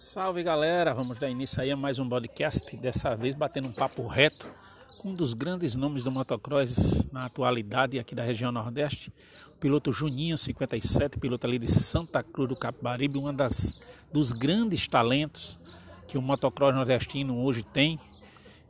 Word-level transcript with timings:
Salve 0.00 0.44
galera, 0.44 0.94
vamos 0.94 1.18
dar 1.18 1.28
início 1.28 1.60
aí 1.60 1.72
a 1.72 1.76
mais 1.76 1.98
um 1.98 2.08
podcast, 2.08 2.76
dessa 2.76 3.16
vez 3.16 3.34
batendo 3.34 3.66
um 3.66 3.72
papo 3.72 4.06
reto 4.06 4.48
com 4.96 5.08
um 5.08 5.14
dos 5.14 5.34
grandes 5.34 5.74
nomes 5.74 6.04
do 6.04 6.12
motocross 6.12 7.04
na 7.10 7.24
atualidade 7.24 7.98
aqui 7.98 8.14
da 8.14 8.22
região 8.22 8.52
Nordeste, 8.52 9.12
o 9.48 9.58
piloto 9.58 9.92
Juninho 9.92 10.38
57, 10.38 11.18
piloto 11.18 11.48
ali 11.48 11.58
de 11.58 11.68
Santa 11.68 12.22
Cruz 12.22 12.48
do 12.48 12.54
Capibaribe, 12.54 13.18
um 13.18 13.34
das, 13.34 13.74
dos 14.12 14.30
grandes 14.30 14.86
talentos 14.86 15.58
que 16.06 16.16
o 16.16 16.22
motocross 16.22 16.72
nordestino 16.72 17.36
hoje 17.42 17.64
tem. 17.64 17.98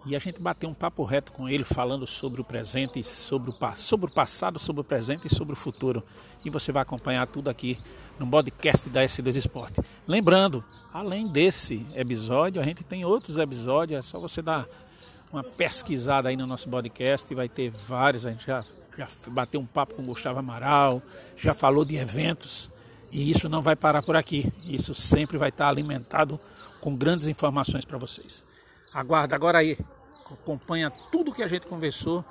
E 0.07 0.15
a 0.15 0.19
gente 0.19 0.41
bateu 0.41 0.71
um 0.71 0.75
papo 0.75 1.05
reto 1.05 1.33
com 1.33 1.49
ele, 1.49 1.65
falando 1.65 2.07
sobre 2.07 2.41
o 2.41 2.45
presente, 2.45 3.03
sobre 3.03 3.51
o, 3.51 3.55
sobre 3.77 4.07
o 4.07 4.13
passado, 4.13 4.59
sobre 4.59 4.81
o 4.81 4.85
presente 4.85 5.27
e 5.27 5.35
sobre 5.35 5.53
o 5.53 5.57
futuro. 5.57 6.03
E 6.45 6.51
você 6.51 6.71
vai 6.71 6.83
acompanhar 6.83 7.27
tudo 7.27 7.51
aqui 7.51 7.79
no 8.19 8.27
podcast 8.27 8.89
da 8.89 9.05
S2 9.05 9.37
Esporte. 9.37 9.81
Lembrando, 10.07 10.65
além 10.93 11.27
desse 11.27 11.85
episódio, 11.95 12.63
a 12.63 12.65
gente 12.65 12.85
tem 12.85 13.05
outros 13.05 13.39
episódios, 13.39 13.99
é 13.99 14.03
só 14.03 14.21
você 14.21 14.41
dar 14.41 14.67
uma 15.33 15.43
pesquisada 15.43 16.29
aí 16.29 16.37
no 16.37 16.47
nosso 16.47 16.69
podcast, 16.69 17.35
vai 17.35 17.49
ter 17.49 17.71
vários, 17.71 18.25
a 18.25 18.31
gente 18.31 18.47
já, 18.47 18.65
já 18.97 19.09
bateu 19.27 19.61
um 19.61 19.67
papo 19.67 19.95
com 19.95 20.03
o 20.03 20.07
Gustavo 20.07 20.39
Amaral, 20.39 21.03
já 21.37 21.53
falou 21.53 21.85
de 21.85 21.97
eventos, 21.97 22.71
e 23.11 23.31
isso 23.31 23.49
não 23.49 23.61
vai 23.61 23.77
parar 23.77 24.03
por 24.03 24.17
aqui, 24.17 24.51
isso 24.65 24.95
sempre 24.95 25.37
vai 25.37 25.51
estar 25.51 25.69
alimentado 25.69 26.41
com 26.81 26.97
grandes 26.97 27.27
informações 27.27 27.85
para 27.85 27.99
vocês. 27.99 28.48
Aguarda 28.93 29.37
agora 29.37 29.59
aí, 29.59 29.79
acompanha 30.25 30.91
tudo 30.91 31.33
que 31.33 31.43
a 31.43 31.47
gente 31.47 31.67
conversou 31.67 32.25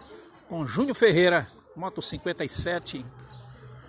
com 0.49 0.65
Júnior 0.65 0.95
Ferreira, 0.95 1.47
Moto 1.75 2.01
57, 2.01 3.05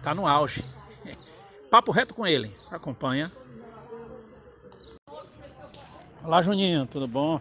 tá 0.03 0.15
no 0.15 0.27
auge. 0.27 0.63
Papo 1.71 1.91
reto 1.91 2.15
com 2.15 2.27
ele, 2.27 2.55
acompanha. 2.71 3.33
Olá 6.23 6.43
Juninho, 6.43 6.87
tudo 6.87 7.09
bom? 7.09 7.41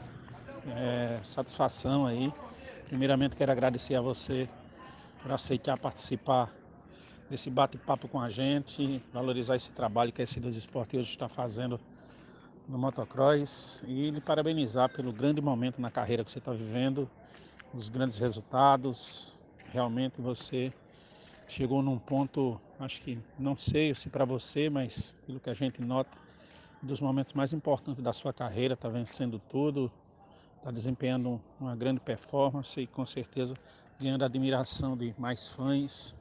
É, 0.77 1.19
satisfação 1.23 2.05
aí. 2.05 2.33
Primeiramente 2.87 3.35
quero 3.35 3.51
agradecer 3.51 3.95
a 3.95 4.01
você 4.01 4.47
por 5.21 5.33
aceitar 5.33 5.77
participar 5.77 6.49
desse 7.29 7.49
bate-papo 7.49 8.07
com 8.07 8.21
a 8.21 8.29
gente, 8.29 9.03
valorizar 9.11 9.57
esse 9.57 9.71
trabalho 9.73 10.13
que 10.13 10.21
a 10.21 10.25
S2 10.25 10.55
Esporte 10.55 10.95
hoje 10.95 11.09
está 11.09 11.27
fazendo 11.27 11.77
no 12.67 12.77
motocross 12.77 13.83
e 13.87 14.09
lhe 14.09 14.19
parabenizar 14.19 14.89
pelo 14.91 15.13
grande 15.13 15.41
momento 15.41 15.79
na 15.79 15.89
carreira 15.89 16.23
que 16.23 16.31
você 16.31 16.39
está 16.39 16.51
vivendo, 16.51 17.09
os 17.73 17.89
grandes 17.89 18.17
resultados. 18.17 19.41
Realmente 19.71 20.21
você 20.21 20.73
chegou 21.47 21.81
num 21.81 21.97
ponto, 21.97 22.59
acho 22.79 23.01
que 23.01 23.17
não 23.39 23.57
sei 23.57 23.95
se 23.95 24.09
para 24.09 24.25
você, 24.25 24.69
mas 24.69 25.15
pelo 25.25 25.39
que 25.39 25.49
a 25.49 25.53
gente 25.53 25.81
nota, 25.81 26.17
dos 26.81 27.01
momentos 27.01 27.33
mais 27.33 27.53
importantes 27.53 28.03
da 28.03 28.13
sua 28.13 28.33
carreira, 28.33 28.73
está 28.73 28.87
vencendo 28.87 29.39
tudo, 29.49 29.91
está 30.57 30.69
desempenhando 30.69 31.41
uma 31.59 31.75
grande 31.75 31.99
performance 31.99 32.79
e 32.79 32.85
com 32.85 33.05
certeza 33.05 33.55
ganhando 33.99 34.23
a 34.23 34.25
admiração 34.25 34.95
de 34.95 35.13
mais 35.17 35.47
fãs 35.47 36.15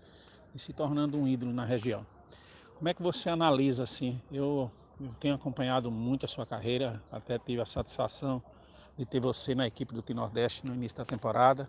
e 0.55 0.59
se 0.59 0.73
tornando 0.73 1.19
um 1.19 1.29
ídolo 1.29 1.53
na 1.53 1.65
região. 1.65 2.07
Como 2.77 2.89
é 2.89 2.95
que 2.95 3.03
você 3.03 3.29
analisa 3.29 3.83
assim? 3.83 4.21
Eu, 4.31 4.71
tenho 5.21 5.35
acompanhado 5.35 5.91
muito 5.91 6.25
a 6.25 6.29
sua 6.29 6.47
carreira, 6.47 7.03
até 7.11 7.39
tive 7.39 7.61
a 7.61 7.67
satisfação 7.67 8.43
de 8.97 9.05
ter 9.05 9.21
você 9.21 9.55
na 9.55 9.67
equipe 9.67 9.95
do 9.95 10.03
T-Nordeste 10.03 10.67
no 10.67 10.75
início 10.75 10.99
da 10.99 11.05
temporada. 11.05 11.69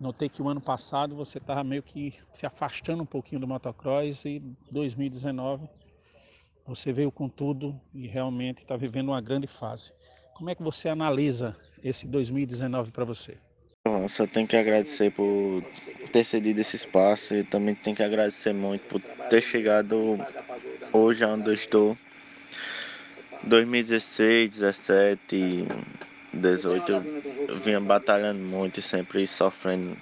Notei 0.00 0.28
que 0.28 0.42
o 0.42 0.48
ano 0.48 0.60
passado 0.60 1.14
você 1.14 1.38
estava 1.38 1.62
meio 1.64 1.82
que 1.82 2.14
se 2.32 2.46
afastando 2.46 3.02
um 3.02 3.06
pouquinho 3.06 3.40
do 3.40 3.48
motocross 3.48 4.24
e 4.24 4.40
2019 4.70 5.68
você 6.68 6.92
veio 6.92 7.10
com 7.10 7.28
tudo 7.28 7.80
e 7.94 8.06
realmente 8.06 8.58
está 8.58 8.76
vivendo 8.76 9.08
uma 9.08 9.20
grande 9.22 9.46
fase. 9.46 9.90
Como 10.34 10.50
é 10.50 10.54
que 10.54 10.62
você 10.62 10.88
analisa 10.88 11.56
esse 11.82 12.06
2019 12.06 12.90
para 12.90 13.04
você? 13.04 13.38
Só 14.08 14.26
tenho 14.26 14.46
que 14.46 14.56
agradecer 14.56 15.10
por 15.10 15.64
ter 16.12 16.24
cedido 16.24 16.60
esse 16.60 16.76
espaço 16.76 17.34
e 17.34 17.42
também 17.42 17.74
tenho 17.74 17.96
que 17.96 18.02
agradecer 18.02 18.52
muito 18.52 18.82
por 18.82 19.00
ter 19.30 19.40
chegado 19.40 20.18
hoje 20.92 21.24
onde 21.24 21.48
eu 21.48 21.54
estou. 21.54 21.96
2016, 23.48 24.50
17, 24.50 25.66
18 26.34 26.92
eu 27.48 27.60
vinha 27.60 27.80
batalhando 27.80 28.40
muito 28.40 28.78
e 28.78 28.82
sempre 28.82 29.26
sofrendo 29.26 29.96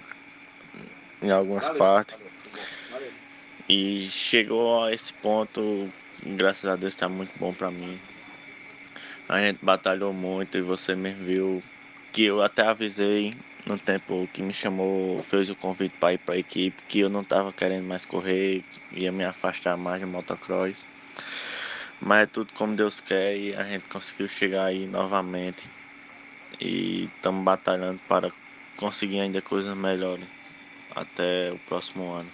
em 1.22 1.30
algumas 1.30 1.68
partes. 1.78 2.18
E 3.68 4.08
chegou 4.10 4.84
a 4.84 4.92
esse 4.92 5.12
ponto, 5.12 5.88
graças 6.24 6.68
a 6.68 6.76
Deus 6.76 6.94
está 6.94 7.08
muito 7.08 7.32
bom 7.38 7.52
para 7.52 7.70
mim. 7.70 8.00
A 9.28 9.38
gente 9.38 9.64
batalhou 9.64 10.12
muito 10.12 10.58
e 10.58 10.62
você 10.62 10.94
mesmo 10.94 11.24
viu 11.24 11.62
que 12.12 12.24
eu 12.24 12.42
até 12.42 12.62
avisei 12.62 13.32
no 13.64 13.78
tempo 13.78 14.28
que 14.32 14.42
me 14.42 14.52
chamou, 14.52 15.22
fez 15.24 15.50
o 15.50 15.56
convite 15.56 15.94
para 15.98 16.14
ir 16.14 16.18
para 16.18 16.34
a 16.34 16.38
equipe, 16.38 16.80
que 16.88 17.00
eu 17.00 17.08
não 17.08 17.22
estava 17.22 17.52
querendo 17.52 17.84
mais 17.84 18.04
correr, 18.04 18.64
ia 18.92 19.10
me 19.10 19.24
afastar 19.24 19.76
mais 19.76 20.00
de 20.00 20.06
motocross. 20.06 20.84
Mas 22.00 22.24
é 22.24 22.26
tudo 22.26 22.52
como 22.52 22.76
Deus 22.76 23.00
quer 23.00 23.36
e 23.36 23.54
a 23.54 23.64
gente 23.64 23.88
conseguiu 23.88 24.28
chegar 24.28 24.66
aí 24.66 24.86
novamente. 24.86 25.68
E 26.60 27.04
estamos 27.16 27.44
batalhando 27.44 28.00
para 28.08 28.30
conseguir 28.76 29.20
ainda 29.20 29.40
coisas 29.42 29.76
melhores 29.76 30.28
até 30.94 31.52
o 31.52 31.58
próximo 31.60 32.12
ano. 32.12 32.30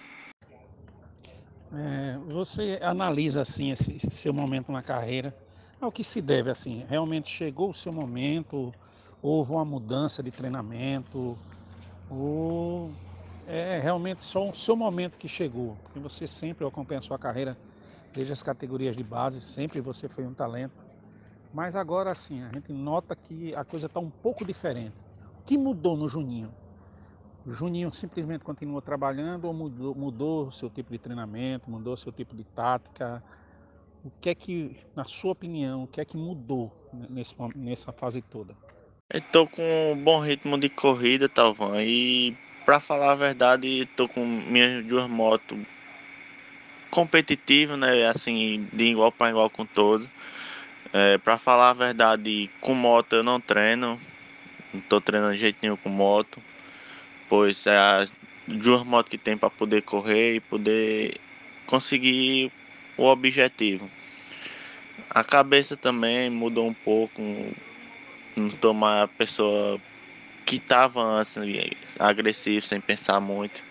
É, 1.75 2.19
você 2.33 2.79
analisa 2.83 3.41
assim 3.41 3.71
esse, 3.71 3.93
esse, 3.97 4.11
seu 4.11 4.33
momento 4.33 4.71
na 4.71 4.83
carreira, 4.83 5.35
ao 5.81 5.91
que 5.91 6.05
se 6.05 6.21
deve 6.21 6.51
assim? 6.51 6.85
Realmente 6.89 7.31
chegou 7.31 7.71
o 7.71 7.75
seu 7.75 7.93
momento, 7.93 8.73
houve 9.23 9.53
uma 9.53 9.65
mudança 9.65 10.23
de 10.23 10.31
treinamento, 10.31 11.39
ou 12.11 12.93
é 13.47 13.81
realmente 13.81 14.23
só 14.23 14.47
o 14.47 14.55
seu 14.55 14.77
momento 14.77 15.17
que 15.17 15.27
chegou? 15.27 15.79
Porque 15.83 15.99
você 15.99 16.27
sempre 16.27 16.67
acompanha 16.67 16.99
a 16.99 17.03
sua 17.03 17.19
carreira 17.19 17.57
desde 18.13 18.33
as 18.33 18.43
categorias 18.43 18.97
de 18.97 19.03
base, 19.03 19.41
sempre 19.41 19.81
você 19.81 20.09
foi 20.09 20.27
um 20.27 20.35
talento. 20.35 20.85
Mas 21.53 21.77
agora 21.77 22.11
assim, 22.11 22.43
a 22.43 22.51
gente 22.53 22.73
nota 22.73 23.15
que 23.15 23.55
a 23.55 23.65
coisa 23.65 23.87
está 23.87 24.01
um 24.01 24.11
pouco 24.11 24.45
diferente. 24.45 24.95
O 25.41 25.45
que 25.45 25.59
mudou 25.59 25.97
no 25.97 26.09
Juninho? 26.09 26.55
O 27.45 27.51
Juninho 27.51 27.93
simplesmente 27.93 28.45
continuou 28.45 28.81
trabalhando 28.81 29.47
ou 29.47 29.53
mudou, 29.53 29.95
mudou 29.95 30.53
seu 30.53 30.71
tipo 30.71 30.93
de 30.93 30.99
treinamento, 30.99 31.71
mudou 31.71 31.97
seu 31.97 32.13
tipo 32.13 32.37
de 32.37 32.45
tática? 32.45 33.23
O 34.05 34.11
que 34.21 34.31
é 34.31 34.35
que, 34.35 34.77
na 34.95 35.05
sua 35.05 35.33
opinião, 35.33 35.85
o 35.85 35.87
que 35.87 36.01
é 36.01 36.05
que 36.05 36.17
mudou 36.17 36.73
nesse, 37.11 37.35
nessa 37.57 37.93
fase 37.93 38.23
toda? 38.23 38.57
Estou 39.13 39.47
com 39.47 39.93
um 39.93 40.03
bom 40.03 40.21
ritmo 40.21 40.59
de 40.59 40.69
corrida, 40.69 41.29
Talvão, 41.29 41.81
e 41.81 42.37
para 42.65 42.81
falar 42.81 43.13
a 43.13 43.17
verdade, 43.17 43.83
estou 43.83 44.09
com 44.09 44.25
minhas 44.25 44.85
duas 44.87 45.09
motos 45.09 45.59
competitivas, 46.93 47.77
né? 47.77 48.07
Assim, 48.07 48.69
de 48.73 48.85
igual 48.85 49.11
para 49.11 49.31
igual 49.31 49.51
com 49.51 49.67
todos. 49.67 50.07
É, 50.93 51.19
para 51.19 51.39
falar 51.39 51.71
a 51.71 51.75
verdade, 51.75 52.49
com 52.61 52.75
moto 52.75 53.17
eu 53.17 53.25
não 53.25 53.41
treino, 53.41 54.01
não 54.73 54.81
estou 54.81 55.01
treinando 55.01 55.33
de 55.35 55.41
jeito 55.41 55.59
nenhum 55.61 55.77
com 55.77 55.89
moto 55.89 56.41
pois 57.33 57.67
é 57.67 57.75
a 57.75 58.07
duas 58.47 58.85
motos 58.85 59.11
que 59.11 59.17
tem 59.17 59.39
para 59.39 59.49
poder 59.49 59.81
correr 59.81 60.35
e 60.35 60.41
poder 60.41 61.19
conseguir 61.65 62.53
o 62.95 63.05
objetivo. 63.05 63.91
A 65.09 65.25
cabeça 65.25 65.75
também 65.75 66.29
mudou 66.29 66.69
um 66.69 66.75
pouco, 66.75 67.23
não 68.37 68.75
mais 68.75 69.05
a 69.05 69.09
pessoa 69.09 69.81
que 70.45 70.57
estava 70.57 71.03
antes 71.03 71.39
agressivo, 71.99 72.67
sem 72.67 72.83
pensar 72.83 73.19
muito. 73.19 73.63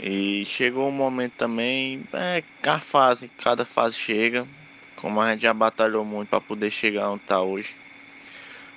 E 0.00 0.44
chegou 0.46 0.88
um 0.88 0.92
momento 0.92 1.32
também, 1.32 2.04
é 2.12 2.42
a 2.68 2.78
fase, 2.78 3.28
cada 3.38 3.64
fase 3.64 3.96
chega, 3.96 4.46
como 4.96 5.20
a 5.20 5.30
gente 5.30 5.42
já 5.42 5.54
batalhou 5.54 6.04
muito 6.04 6.28
para 6.28 6.40
poder 6.40 6.70
chegar 6.70 7.10
onde 7.10 7.22
está 7.22 7.40
hoje. 7.40 7.74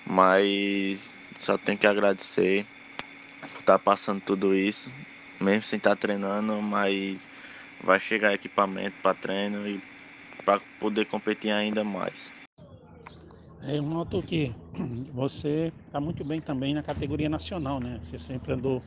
Mas 0.06 1.02
só 1.40 1.58
tenho 1.58 1.78
que 1.78 1.88
agradecer 1.88 2.66
tá 3.68 3.78
passando 3.78 4.22
tudo 4.22 4.56
isso, 4.56 4.90
mesmo 5.42 5.64
sem 5.64 5.76
estar 5.76 5.90
tá 5.90 5.96
treinando, 5.98 6.62
mas 6.62 7.20
vai 7.84 8.00
chegar 8.00 8.34
equipamento 8.34 8.96
para 9.04 9.14
treino 9.14 9.68
e 9.68 9.82
para 10.46 10.62
poder 10.80 11.06
competir 11.06 11.52
ainda 11.52 11.84
mais. 11.84 12.32
Eu 13.64 13.84
noto 13.84 14.24
que 14.24 14.54
você 15.12 15.74
está 15.86 16.00
muito 16.00 16.24
bem 16.24 16.40
também 16.40 16.74
na 16.74 16.82
categoria 16.82 17.28
nacional, 17.28 17.82
né? 17.82 18.00
Você 18.02 18.18
sempre 18.18 18.54
andou, 18.54 18.82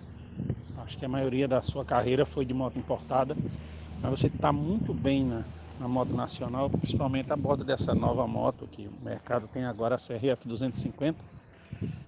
acho 0.78 0.98
que 0.98 1.04
a 1.04 1.08
maioria 1.08 1.46
da 1.46 1.62
sua 1.62 1.84
carreira 1.84 2.24
foi 2.26 2.44
de 2.44 2.54
moto 2.54 2.78
importada, 2.78 3.34
mas 4.02 4.10
você 4.10 4.26
está 4.28 4.52
muito 4.52 4.94
bem 4.94 5.24
na, 5.24 5.44
na 5.78 5.88
moto 5.88 6.14
nacional, 6.14 6.70
principalmente 6.70 7.32
a 7.32 7.36
bordo 7.36 7.64
dessa 7.64 7.94
nova 7.94 8.26
moto 8.26 8.66
que 8.66 8.86
o 8.88 9.04
mercado 9.04 9.48
tem 9.48 9.64
agora, 9.64 9.94
a 9.94 9.98
CRF 9.98 10.46
250, 10.48 11.24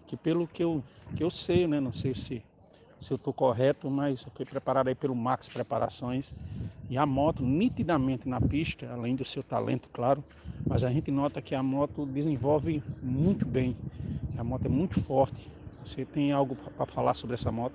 que 0.06 0.16
pelo 0.16 0.46
que 0.46 0.62
eu, 0.64 0.82
que 1.16 1.22
eu 1.24 1.30
sei, 1.30 1.66
né? 1.66 1.80
Não 1.80 1.92
sei 1.92 2.14
se 2.14 2.42
se 3.02 3.12
eu 3.12 3.16
estou 3.16 3.34
correto, 3.34 3.90
mas 3.90 4.24
foi 4.34 4.46
preparado 4.46 4.86
aí 4.88 4.94
pelo 4.94 5.14
Max 5.14 5.48
Preparações. 5.48 6.32
E 6.88 6.96
a 6.96 7.04
moto, 7.04 7.42
nitidamente 7.42 8.28
na 8.28 8.40
pista, 8.40 8.88
além 8.92 9.16
do 9.16 9.24
seu 9.24 9.42
talento, 9.42 9.88
claro, 9.92 10.22
mas 10.68 10.84
a 10.84 10.90
gente 10.90 11.10
nota 11.10 11.42
que 11.42 11.54
a 11.54 11.62
moto 11.62 12.06
desenvolve 12.06 12.82
muito 13.02 13.46
bem. 13.46 13.76
A 14.38 14.44
moto 14.44 14.66
é 14.66 14.68
muito 14.68 15.00
forte. 15.00 15.50
Você 15.84 16.04
tem 16.04 16.30
algo 16.32 16.54
para 16.76 16.86
falar 16.86 17.14
sobre 17.14 17.34
essa 17.34 17.50
moto? 17.50 17.74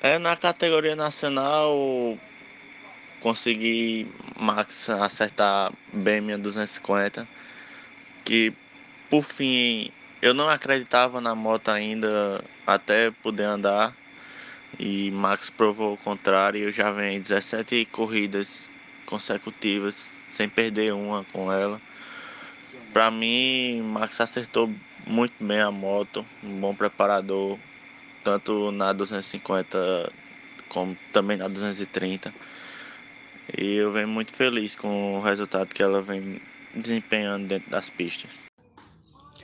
É 0.00 0.18
na 0.18 0.36
categoria 0.36 0.94
nacional 0.94 2.18
consegui 3.20 4.06
Max 4.36 4.90
acertar 4.90 5.72
bem 5.92 6.20
minha 6.20 6.36
250, 6.36 7.26
que 8.22 8.52
por 9.08 9.22
fim 9.22 9.90
eu 10.20 10.34
não 10.34 10.48
acreditava 10.48 11.20
na 11.20 11.34
moto 11.34 11.70
ainda 11.70 12.44
até 12.66 13.10
poder 13.10 13.44
andar 13.44 13.96
e 14.78 15.10
Max 15.10 15.48
provou 15.50 15.94
o 15.94 15.96
contrário. 15.96 16.64
Eu 16.64 16.72
já 16.72 16.90
venho 16.90 17.22
17 17.22 17.86
corridas 17.86 18.68
consecutivas 19.06 20.10
sem 20.30 20.48
perder 20.48 20.92
uma 20.92 21.24
com 21.32 21.52
ela. 21.52 21.80
Para 22.92 23.10
mim, 23.10 23.82
Max 23.82 24.20
acertou 24.20 24.70
muito 25.06 25.34
bem 25.42 25.60
a 25.60 25.70
moto, 25.70 26.24
um 26.42 26.60
bom 26.60 26.74
preparador, 26.74 27.58
tanto 28.24 28.72
na 28.72 28.92
250 28.92 30.10
como 30.68 30.96
também 31.12 31.36
na 31.36 31.46
230. 31.46 32.34
E 33.56 33.74
eu 33.74 33.92
venho 33.92 34.08
muito 34.08 34.32
feliz 34.32 34.74
com 34.74 35.18
o 35.18 35.20
resultado 35.20 35.68
que 35.68 35.82
ela 35.82 36.00
vem 36.00 36.40
desempenhando 36.74 37.46
dentro 37.46 37.70
das 37.70 37.90
pistas. 37.90 38.30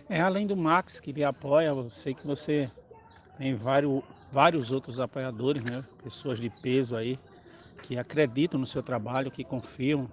É, 0.08 0.20
além 0.20 0.46
do 0.46 0.56
Max 0.56 0.98
que 0.98 1.12
lhe 1.12 1.22
apoia, 1.22 1.68
eu 1.68 1.88
sei 1.90 2.14
que 2.14 2.26
você 2.26 2.68
tem 3.38 3.54
vários, 3.54 4.02
vários 4.32 4.72
outros 4.72 4.98
apoiadores, 4.98 5.62
né? 5.62 5.84
pessoas 6.02 6.40
de 6.40 6.50
peso 6.50 6.96
aí, 6.96 7.18
que 7.82 7.96
acreditam 7.96 8.58
no 8.58 8.66
seu 8.66 8.82
trabalho, 8.82 9.30
que 9.30 9.44
confiam 9.44 10.10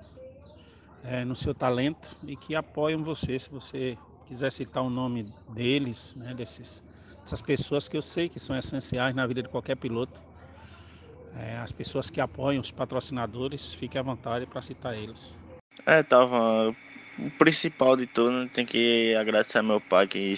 é, 1.03 1.25
no 1.25 1.35
seu 1.35 1.55
talento 1.55 2.15
e 2.23 2.35
que 2.35 2.53
apoiam 2.53 3.03
você. 3.03 3.39
Se 3.39 3.49
você 3.49 3.97
quiser 4.27 4.51
citar 4.51 4.83
o 4.83 4.89
nome 4.89 5.25
deles, 5.49 6.15
né, 6.15 6.33
desses, 6.33 6.83
dessas 7.27 7.41
pessoas 7.41 7.89
que 7.89 7.97
eu 7.97 8.01
sei 8.01 8.29
que 8.29 8.39
são 8.39 8.57
essenciais 8.57 9.13
na 9.13 9.27
vida 9.27 9.43
de 9.43 9.49
qualquer 9.49 9.75
piloto, 9.75 10.17
é, 11.35 11.57
as 11.57 11.73
pessoas 11.73 12.09
que 12.09 12.21
apoiam, 12.21 12.61
os 12.61 12.71
patrocinadores, 12.71 13.73
fique 13.73 13.97
à 13.97 14.01
vontade 14.01 14.45
para 14.45 14.61
citar 14.61 14.97
eles. 14.97 15.37
É, 15.85 16.01
tava. 16.01 16.73
O 17.19 17.31
principal 17.31 17.97
de 17.97 18.05
tudo, 18.07 18.47
tem 18.49 18.65
que 18.65 19.13
agradecer 19.15 19.57
ao 19.57 19.63
meu 19.63 19.81
pai, 19.81 20.07
que 20.07 20.35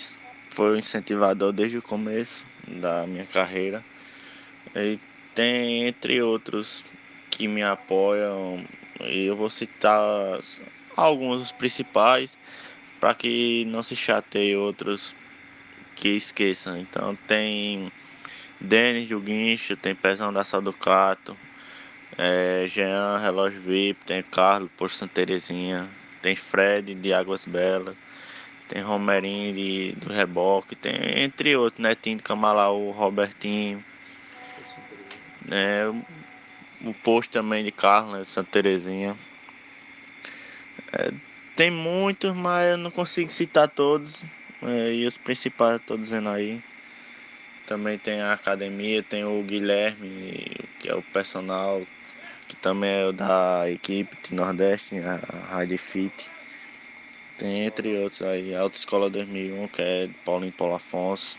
foi 0.52 0.72
o 0.72 0.78
incentivador 0.78 1.52
desde 1.52 1.78
o 1.78 1.82
começo 1.82 2.46
da 2.82 3.06
minha 3.06 3.26
carreira. 3.26 3.84
E 4.76 4.98
tem, 5.36 5.88
entre 5.88 6.22
outros, 6.22 6.84
que 7.30 7.48
me 7.48 7.62
apoiam, 7.62 8.66
e 9.02 9.26
eu 9.26 9.36
vou 9.36 9.50
citar 9.50 10.40
alguns 10.96 11.52
principais, 11.52 12.36
para 13.00 13.14
que 13.14 13.66
não 13.66 13.84
se 13.84 13.96
chateie 13.96 14.56
outros 14.56 15.14
que 16.00 16.10
esqueçam. 16.10 16.78
Então, 16.78 17.16
tem 17.28 17.92
Denis 18.60 19.10
do 19.10 19.20
Guincho, 19.20 19.76
tem 19.76 19.94
Pezão 19.94 20.32
da 20.32 20.44
Salducato, 20.44 21.38
é, 22.18 22.66
Jean 22.68 23.18
Relógio 23.20 23.62
VIP, 23.62 24.06
tem 24.06 24.24
Carlos 24.24 24.72
por 24.78 24.90
Santa 24.92 25.16
Terezinha, 25.16 25.90
tem 26.22 26.36
Fred 26.36 26.96
de 26.96 27.14
Águas 27.14 27.46
Belas, 27.46 27.96
tem 28.68 28.82
Romerinho 28.82 29.54
de, 29.54 29.92
do 29.98 30.12
Reboque, 30.12 30.76
tem 30.76 30.94
entre 31.22 31.56
outros, 31.56 31.82
Netinho 31.82 32.18
de 32.18 32.24
Camalaú, 32.24 32.92
Robertinho, 32.92 33.84
é, 35.52 35.86
o 36.82 36.94
posto 36.94 37.32
também 37.32 37.64
de 37.64 37.72
Carlos, 37.72 38.14
né, 38.14 38.24
Santa 38.24 38.52
Terezinha. 38.52 39.16
É, 40.94 41.12
tem 41.56 41.70
muitos, 41.70 42.34
mas 42.34 42.72
eu 42.72 42.78
não 42.78 42.90
consigo 42.90 43.30
citar 43.32 43.68
todos, 43.68 44.24
e 44.62 45.06
os 45.06 45.18
principais 45.18 45.80
estou 45.80 45.98
dizendo 45.98 46.30
aí. 46.30 46.62
Também 47.66 47.98
tem 47.98 48.22
a 48.22 48.34
academia, 48.34 49.04
tem 49.04 49.24
o 49.24 49.44
Guilherme, 49.44 50.44
que 50.80 50.90
é 50.90 50.96
o 50.96 51.04
personal, 51.04 51.86
que 52.48 52.56
também 52.56 52.90
é 52.90 53.12
da 53.12 53.70
equipe 53.70 54.18
de 54.28 54.34
Nordeste, 54.34 54.96
a 55.00 55.60
Ride 55.60 55.78
Fit. 55.78 56.14
Tem 57.38 57.66
entre 57.66 57.98
outros 58.00 58.22
aí, 58.22 58.54
a 58.54 58.62
Autoescola 58.62 59.10
2001, 59.10 59.68
que 59.70 59.82
é 59.82 60.08
de 60.08 60.14
Paulinho 60.26 60.52
Paulo 60.52 60.76
Afonso. 60.76 61.38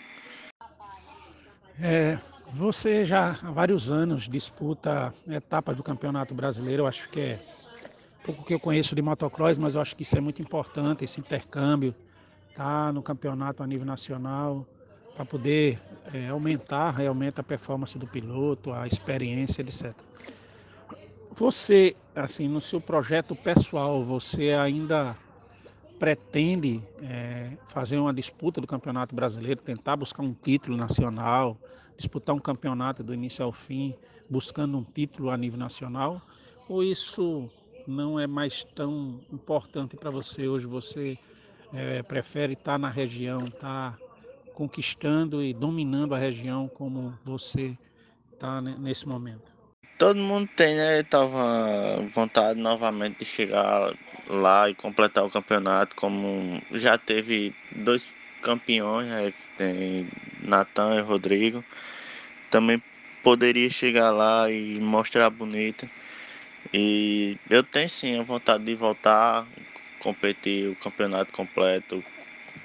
É, 1.82 2.16
você 2.52 3.04
já 3.04 3.30
há 3.30 3.50
vários 3.50 3.90
anos 3.90 4.28
disputa 4.28 5.12
etapa 5.28 5.74
do 5.74 5.82
Campeonato 5.82 6.32
Brasileiro, 6.32 6.82
eu 6.82 6.86
acho 6.86 7.08
que 7.10 7.20
é 7.20 7.38
pouco 8.24 8.44
que 8.44 8.54
eu 8.54 8.60
conheço 8.60 8.94
de 8.94 9.02
motocross, 9.02 9.58
mas 9.58 9.74
eu 9.74 9.80
acho 9.80 9.96
que 9.96 10.02
isso 10.02 10.16
é 10.16 10.20
muito 10.20 10.40
importante, 10.40 11.04
esse 11.04 11.20
intercâmbio, 11.20 11.94
tá 12.54 12.92
no 12.92 13.02
campeonato 13.02 13.62
a 13.62 13.66
nível 13.66 13.86
nacional, 13.86 14.66
para 15.14 15.24
poder 15.24 15.80
é, 16.12 16.28
aumentar 16.28 16.90
realmente 16.90 17.40
a 17.40 17.42
performance 17.42 17.98
do 17.98 18.06
piloto, 18.06 18.72
a 18.72 18.86
experiência, 18.86 19.62
etc. 19.62 19.94
Você, 21.32 21.96
assim, 22.14 22.48
no 22.48 22.60
seu 22.60 22.80
projeto 22.80 23.34
pessoal, 23.36 24.04
você 24.04 24.52
ainda 24.52 25.16
pretende 25.98 26.82
é, 27.02 27.52
fazer 27.66 27.98
uma 27.98 28.12
disputa 28.12 28.60
do 28.60 28.66
Campeonato 28.66 29.14
Brasileiro, 29.14 29.60
tentar 29.60 29.96
buscar 29.96 30.22
um 30.22 30.32
título 30.32 30.76
nacional, 30.76 31.58
disputar 31.96 32.34
um 32.34 32.40
campeonato 32.40 33.04
do 33.04 33.12
início 33.12 33.44
ao 33.44 33.52
fim, 33.52 33.94
buscando 34.28 34.78
um 34.78 34.82
título 34.82 35.30
a 35.30 35.36
nível 35.36 35.58
nacional? 35.58 36.22
Ou 36.68 36.82
isso 36.82 37.50
não 37.86 38.18
é 38.18 38.26
mais 38.26 38.64
tão 38.64 39.20
importante 39.30 39.96
para 39.96 40.10
você 40.10 40.48
hoje? 40.48 40.66
Você 40.66 41.18
é, 41.72 42.02
prefere 42.02 42.54
estar 42.54 42.78
na 42.78 42.88
região, 42.88 43.44
estar 43.44 43.98
conquistando 44.54 45.42
e 45.42 45.52
dominando 45.54 46.14
a 46.14 46.18
região 46.18 46.68
como 46.68 47.12
você 47.24 47.76
está 48.34 48.60
nesse 48.60 49.06
momento? 49.08 49.50
Todo 49.98 50.18
mundo 50.18 50.48
tem, 50.56 50.74
né? 50.76 51.02
Tava 51.02 52.02
vontade 52.14 52.58
novamente 52.58 53.18
de 53.18 53.24
chegar 53.24 53.94
lá 54.28 54.68
e 54.68 54.74
completar 54.74 55.24
o 55.24 55.30
campeonato, 55.30 55.94
como 55.96 56.60
já 56.72 56.96
teve 56.96 57.54
dois 57.76 58.08
campeões, 58.42 59.08
né? 59.08 59.32
tem 59.58 60.08
Natan 60.42 60.96
e 60.96 61.02
Rodrigo. 61.02 61.62
Também 62.50 62.82
poderia 63.22 63.68
chegar 63.70 64.10
lá 64.10 64.50
e 64.50 64.80
mostrar 64.80 65.28
bonita. 65.30 65.88
E 66.72 67.36
eu 67.48 67.62
tenho 67.62 67.88
sim 67.88 68.18
a 68.18 68.22
vontade 68.22 68.64
de 68.64 68.74
voltar, 68.74 69.46
competir 70.00 70.68
o 70.68 70.76
campeonato 70.76 71.32
completo 71.32 72.04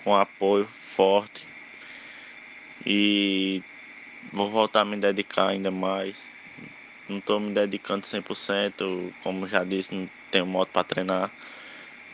com 0.04 0.16
apoio 0.16 0.68
forte 0.96 1.48
e 2.86 3.64
vou 4.32 4.50
voltar 4.50 4.82
a 4.82 4.86
me 4.86 4.98
dedicar 4.98 5.50
ainda 5.50 5.72
mais. 5.72 6.26
Não 7.08 7.20
estou 7.20 7.40
me 7.40 7.54
dedicando 7.54 8.06
100%, 8.06 9.14
como 9.24 9.48
já 9.48 9.64
disse, 9.64 9.94
não 9.94 10.10
tenho 10.32 10.46
moto 10.46 10.70
para 10.70 10.84
treinar, 10.84 11.32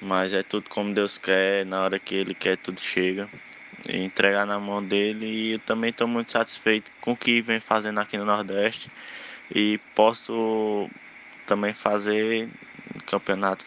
mas 0.02 0.34
é 0.34 0.44
tudo 0.44 0.70
como 0.70 0.94
Deus 0.94 1.18
quer, 1.18 1.66
na 1.66 1.84
hora 1.84 2.00
que 2.00 2.16
Ele 2.16 2.34
quer, 2.34 2.58
tudo 2.58 2.82
chega. 2.82 3.30
E 3.88 3.98
entregar 3.98 4.46
na 4.46 4.60
mão 4.60 4.84
dele 4.84 5.26
e 5.26 5.52
eu 5.54 5.60
também 5.60 5.90
estou 5.90 6.08
muito 6.08 6.32
satisfeito 6.32 6.92
com 7.02 7.14
o 7.14 7.18
que 7.18 7.42
vem 7.42 7.60
fazendo 7.60 8.00
aqui 8.00 8.18
no 8.18 8.26
Nordeste 8.26 8.90
e 9.54 9.80
posso 9.96 10.90
também 11.48 11.74
fazer 11.74 12.48
campeonato 13.08 13.66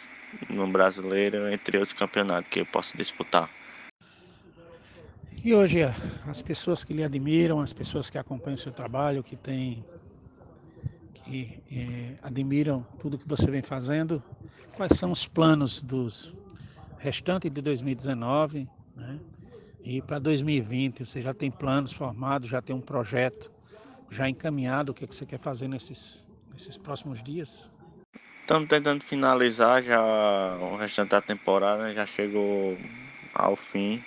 no 0.48 0.70
brasileiro, 0.70 1.48
entre 1.52 1.78
outros 1.78 1.92
campeonatos 1.92 2.50
que 2.50 2.60
eu 2.60 2.66
posso 2.66 2.96
disputar. 2.96 3.50
E 5.44 5.54
hoje 5.54 5.82
as 6.26 6.40
pessoas 6.40 6.84
que 6.84 6.94
lhe 6.94 7.04
admiram, 7.04 7.60
as 7.60 7.72
pessoas 7.72 8.08
que 8.08 8.16
acompanham 8.16 8.54
o 8.54 8.58
seu 8.58 8.72
trabalho, 8.72 9.22
que 9.22 9.36
tem, 9.36 9.84
que 11.12 11.58
é, 11.70 12.14
admiram 12.22 12.86
tudo 12.98 13.18
que 13.18 13.28
você 13.28 13.50
vem 13.50 13.62
fazendo, 13.62 14.22
quais 14.74 14.96
são 14.96 15.10
os 15.10 15.26
planos 15.26 15.82
dos 15.82 16.32
restantes 16.98 17.50
de 17.50 17.60
2019, 17.60 18.66
né? 18.96 19.20
E 19.84 20.00
para 20.00 20.18
2020, 20.18 21.04
você 21.04 21.20
já 21.20 21.34
tem 21.34 21.50
planos 21.50 21.92
formados, 21.92 22.48
já 22.48 22.62
tem 22.62 22.74
um 22.74 22.80
projeto 22.80 23.50
já 24.10 24.26
encaminhado, 24.28 24.92
o 24.92 24.94
que, 24.94 25.04
é 25.04 25.06
que 25.06 25.14
você 25.14 25.26
quer 25.26 25.38
fazer 25.38 25.68
nesses, 25.68 26.24
nesses 26.50 26.78
próximos 26.78 27.22
dias? 27.22 27.70
Estamos 28.44 28.68
tentando 28.68 29.02
finalizar 29.02 29.82
já 29.82 30.02
o 30.60 30.76
restante 30.76 31.08
da 31.08 31.22
temporada, 31.22 31.84
né? 31.84 31.94
já 31.94 32.04
chegou 32.04 32.76
ao 33.32 33.56
fim 33.56 34.04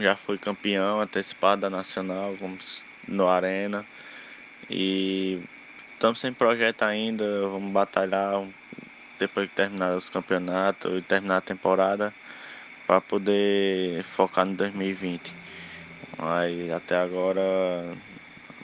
já 0.00 0.16
foi 0.16 0.36
campeão 0.38 1.00
antecipado 1.00 1.60
da 1.60 1.70
Nacional, 1.70 2.34
no 3.06 3.28
Arena. 3.28 3.86
E 4.68 5.40
estamos 5.92 6.18
sem 6.18 6.32
projeto 6.32 6.82
ainda, 6.82 7.24
vamos 7.42 7.72
batalhar 7.72 8.44
depois 9.20 9.48
que 9.48 9.54
terminar 9.54 9.96
os 9.96 10.10
campeonatos 10.10 10.98
e 10.98 11.02
terminar 11.02 11.36
a 11.36 11.40
temporada 11.40 12.12
para 12.88 13.00
poder 13.00 14.02
focar 14.16 14.46
no 14.46 14.56
2020. 14.56 15.32
Mas 16.18 16.72
até 16.72 16.96
agora 16.96 17.96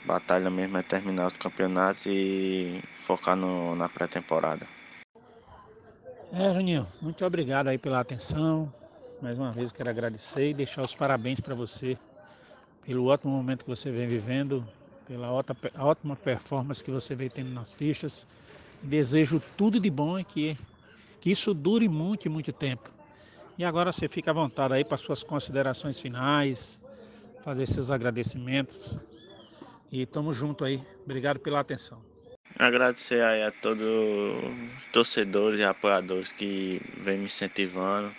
batalha 0.05 0.49
mesmo 0.49 0.77
é 0.77 0.83
terminar 0.83 1.27
os 1.27 1.37
campeonatos 1.37 2.03
e 2.05 2.81
focar 3.05 3.35
no, 3.35 3.75
na 3.75 3.89
pré-temporada. 3.89 4.67
É, 6.31 6.53
Juninho, 6.53 6.87
muito 7.01 7.25
obrigado 7.25 7.67
aí 7.67 7.77
pela 7.77 7.99
atenção. 7.99 8.71
Mais 9.21 9.37
uma 9.37 9.51
vez 9.51 9.71
quero 9.71 9.89
agradecer 9.89 10.49
e 10.49 10.53
deixar 10.53 10.83
os 10.83 10.93
parabéns 10.93 11.39
para 11.39 11.55
você 11.55 11.97
pelo 12.85 13.07
ótimo 13.07 13.31
momento 13.31 13.63
que 13.63 13.69
você 13.69 13.89
vem 13.89 14.07
vivendo, 14.07 14.65
pela 15.07 15.31
ótima 15.31 16.15
performance 16.15 16.83
que 16.83 16.91
você 16.91 17.15
vem 17.15 17.29
tendo 17.29 17.49
nas 17.49 17.73
pistas. 17.73 18.27
Desejo 18.83 19.41
tudo 19.57 19.79
de 19.79 19.89
bom 19.89 20.19
e 20.19 20.23
que, 20.23 20.57
que 21.19 21.31
isso 21.31 21.53
dure 21.53 21.87
muito 21.87 22.29
muito 22.29 22.51
tempo. 22.53 22.91
E 23.57 23.63
agora 23.63 23.91
você 23.91 24.07
fica 24.07 24.31
à 24.31 24.33
vontade 24.33 24.73
aí 24.73 24.83
para 24.83 24.97
suas 24.97 25.23
considerações 25.23 25.99
finais, 25.99 26.79
fazer 27.43 27.65
seus 27.65 27.89
agradecimentos. 27.89 28.97
E 29.97 30.05
tamo 30.05 30.33
junto 30.33 30.65
aí. 30.65 30.83
Obrigado 31.05 31.39
pela 31.39 31.61
atenção. 31.61 32.03
Agradecer 32.59 33.23
aí 33.23 33.43
a 33.43 33.49
todos 33.49 33.87
os 33.87 34.83
torcedores 34.91 35.57
e 35.57 35.63
apoiadores 35.63 36.33
que 36.33 36.81
vem 36.97 37.17
me 37.17 37.27
incentivando. 37.27 38.13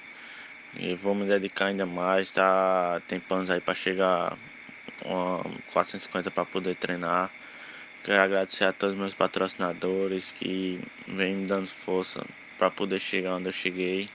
E 0.78 0.94
vou 0.94 1.14
me 1.14 1.26
dedicar 1.26 1.66
ainda 1.66 1.84
mais, 1.84 2.30
tá? 2.30 3.02
Tem 3.06 3.20
planos 3.20 3.50
aí 3.50 3.60
para 3.60 3.74
chegar 3.74 4.38
a 5.04 5.42
450 5.70 6.30
para 6.30 6.46
poder 6.46 6.76
treinar. 6.76 7.30
Quero 8.02 8.22
agradecer 8.22 8.64
a 8.64 8.72
todos 8.72 8.94
os 8.94 8.98
meus 8.98 9.14
patrocinadores 9.14 10.32
que 10.32 10.80
vêm 11.06 11.36
me 11.36 11.46
dando 11.46 11.68
força 11.84 12.24
para 12.56 12.70
poder 12.70 13.00
chegar 13.00 13.34
onde 13.34 13.48
eu 13.48 13.52
cheguei. 13.52 14.08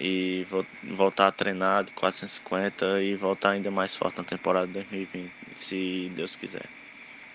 E 0.00 0.44
voltar 0.82 1.28
a 1.28 1.32
treinar 1.32 1.84
de 1.84 1.92
450 1.92 3.02
e 3.02 3.14
voltar 3.16 3.50
ainda 3.52 3.70
mais 3.70 3.94
forte 3.96 4.18
na 4.18 4.24
temporada 4.24 4.66
2020, 4.72 5.34
se 5.56 6.10
Deus 6.14 6.34
quiser. 6.36 6.72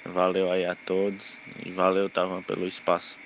Valeu 0.08 0.52
aí 0.52 0.66
a 0.66 0.76
todos 0.76 1.42
e 1.66 1.72
valeu, 1.74 2.10
Tavan, 2.10 2.44
pelo 2.44 2.68
espaço. 2.68 3.20